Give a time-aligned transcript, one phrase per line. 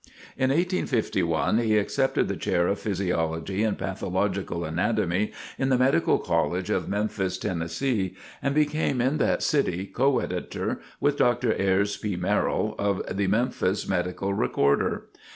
[0.35, 6.71] In 1851 he accepted the chair of Physiology and Pathological Anatomy in the Medical College
[6.71, 11.53] of Memphis, Tennessee, and became in that city co editor with Dr.
[11.53, 12.15] Ayres P.
[12.15, 15.05] Merrill, of the "Memphis Medical Recorder."